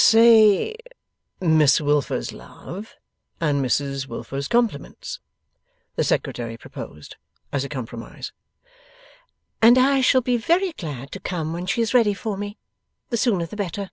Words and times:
['Say 0.00 0.76
Miss 1.40 1.80
Wilfer's 1.80 2.32
love, 2.32 2.94
and 3.40 3.60
Mrs 3.60 4.06
Wilfer's 4.06 4.46
compliments,' 4.46 5.18
the 5.96 6.04
Secretary 6.04 6.56
proposed, 6.56 7.16
as 7.50 7.64
a 7.64 7.68
compromise.) 7.68 8.30
'And 9.60 9.76
I 9.76 10.00
shall 10.02 10.20
be 10.20 10.36
very 10.36 10.70
glad 10.70 11.10
to 11.10 11.18
come 11.18 11.52
when 11.52 11.66
she 11.66 11.82
is 11.82 11.94
ready 11.94 12.14
for 12.14 12.36
me. 12.36 12.58
The 13.10 13.16
sooner, 13.16 13.46
the 13.46 13.56
better. 13.56 13.90